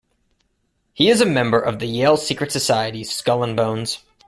He 0.93 1.09
is 1.11 1.21
a 1.21 1.27
member 1.27 1.59
of 1.59 1.77
the 1.77 1.85
Yale 1.85 2.17
secret 2.17 2.51
society 2.51 3.03
Skull 3.03 3.43
and 3.43 3.55
Bones. 3.55 3.99